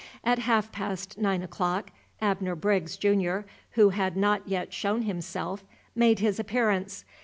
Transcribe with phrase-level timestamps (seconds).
[0.23, 1.91] At half past nine o'clock,
[2.23, 7.05] Abner Briggs, Junior, who had not yet shown himself, made his appearance.